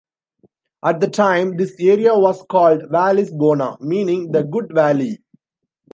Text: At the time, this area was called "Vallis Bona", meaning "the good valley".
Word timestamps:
At 0.83 0.99
the 0.99 1.07
time, 1.07 1.57
this 1.57 1.75
area 1.79 2.15
was 2.17 2.43
called 2.49 2.89
"Vallis 2.89 3.29
Bona", 3.29 3.77
meaning 3.79 4.31
"the 4.31 4.41
good 4.43 4.73
valley". 4.73 5.19